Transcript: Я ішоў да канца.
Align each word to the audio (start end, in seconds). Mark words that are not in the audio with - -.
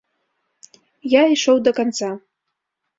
Я 1.19 1.23
ішоў 1.37 1.57
да 1.69 1.77
канца. 1.81 2.09